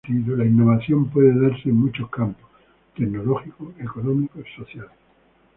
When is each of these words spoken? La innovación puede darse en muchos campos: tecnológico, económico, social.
La 0.35 0.43
innovación 0.45 1.09
puede 1.11 1.39
darse 1.39 1.69
en 1.69 1.75
muchos 1.75 2.09
campos: 2.09 2.49
tecnológico, 2.97 3.71
económico, 3.79 4.39
social. 4.57 4.87